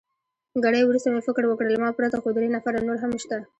[0.63, 3.37] ګړی وروسته مې فکر وکړ، له ما پرته خو درې نفره نور هم شته.